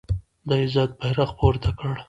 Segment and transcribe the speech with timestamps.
[0.47, 1.93] د عزت بیرغ پورته کړ